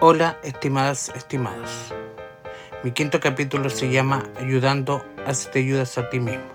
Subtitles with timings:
[0.00, 1.92] Hola, estimadas, estimados.
[2.84, 6.46] Mi quinto capítulo se llama Ayudando así te ayudas a ti mismo,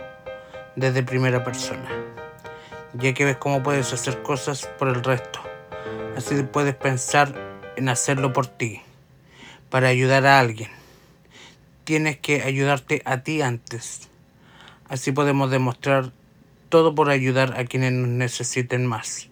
[0.78, 1.90] desde primera persona,
[2.94, 5.42] ya que ves cómo puedes hacer cosas por el resto.
[6.16, 7.36] Así puedes pensar
[7.75, 8.82] en hacerlo por ti,
[9.70, 10.70] para ayudar a alguien.
[11.84, 14.07] Tienes que ayudarte a ti antes.
[14.88, 16.14] Así podemos demostrar
[16.70, 19.28] todo por ayudar a quienes nos necesiten más.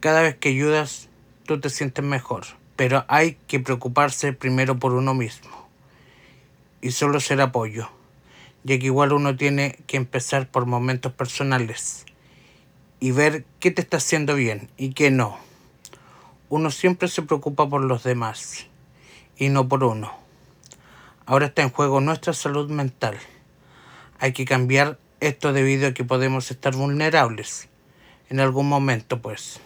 [0.00, 1.08] Cada vez que ayudas,
[1.46, 5.68] tú te sientes mejor pero hay que preocuparse primero por uno mismo
[6.80, 7.88] y solo ser apoyo,
[8.64, 12.04] ya que igual uno tiene que empezar por momentos personales
[12.98, 15.38] y ver qué te está haciendo bien y qué no.
[16.48, 18.66] Uno siempre se preocupa por los demás
[19.36, 20.12] y no por uno.
[21.24, 23.16] Ahora está en juego nuestra salud mental.
[24.18, 27.68] Hay que cambiar esto debido a que podemos estar vulnerables
[28.28, 29.60] en algún momento, pues.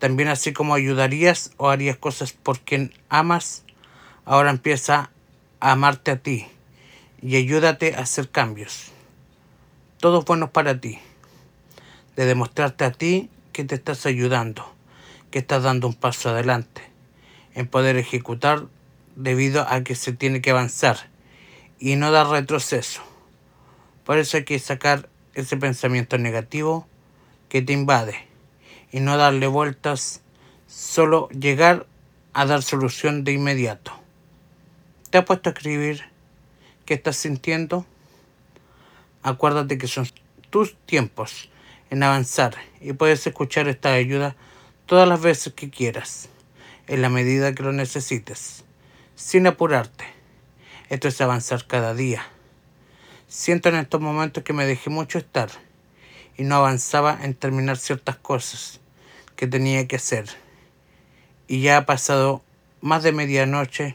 [0.00, 3.64] También así como ayudarías o harías cosas por quien amas,
[4.24, 5.10] ahora empieza
[5.60, 6.46] a amarte a ti
[7.20, 8.92] y ayúdate a hacer cambios.
[9.98, 10.98] Todos buenos para ti.
[12.16, 14.64] De demostrarte a ti que te estás ayudando,
[15.30, 16.80] que estás dando un paso adelante
[17.54, 18.68] en poder ejecutar
[19.16, 21.10] debido a que se tiene que avanzar
[21.78, 23.02] y no dar retroceso.
[24.06, 26.88] Por eso hay que sacar ese pensamiento negativo
[27.50, 28.29] que te invade
[28.92, 30.22] y no darle vueltas,
[30.66, 31.86] solo llegar
[32.32, 33.92] a dar solución de inmediato.
[35.10, 36.04] ¿Te has puesto a escribir
[36.84, 37.86] qué estás sintiendo?
[39.22, 40.08] Acuérdate que son
[40.50, 41.50] tus tiempos
[41.90, 44.36] en avanzar y puedes escuchar esta ayuda
[44.86, 46.28] todas las veces que quieras,
[46.86, 48.64] en la medida que lo necesites,
[49.14, 50.04] sin apurarte.
[50.88, 52.26] Esto es avanzar cada día.
[53.28, 55.50] Siento en estos momentos que me dejé mucho estar
[56.40, 58.80] y no avanzaba en terminar ciertas cosas
[59.36, 60.24] que tenía que hacer.
[61.46, 62.40] Y ya ha pasado
[62.80, 63.94] más de medianoche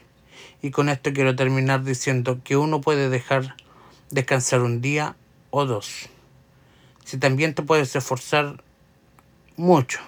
[0.62, 3.56] y con esto quiero terminar diciendo que uno puede dejar
[4.10, 5.16] descansar un día
[5.50, 6.08] o dos.
[7.04, 8.62] Si también te puedes esforzar
[9.56, 9.98] mucho,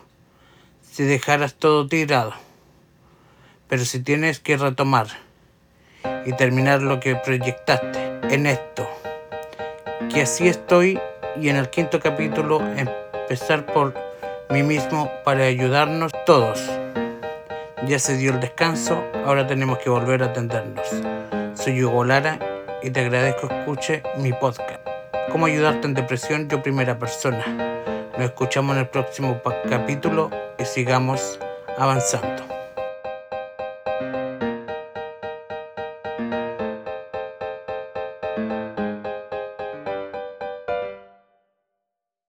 [0.89, 2.35] si dejaras todo tirado.
[3.67, 5.09] Pero si tienes que retomar
[6.25, 8.89] y terminar lo que proyectaste en esto,
[10.15, 11.01] que así estoy
[11.41, 13.95] y en el quinto capítulo empezar por
[14.51, 16.63] mí mismo para ayudarnos todos.
[17.87, 20.87] Ya se dio el descanso, ahora tenemos que volver a atendernos.
[21.55, 22.39] Soy Hugo Lara
[22.83, 24.81] y te agradezco escuche mi podcast.
[25.31, 26.49] ¿Cómo ayudarte en depresión?
[26.49, 27.45] Yo primera persona.
[28.13, 31.39] Nos escuchamos en el próximo capítulo y sigamos
[31.77, 32.58] avanzando.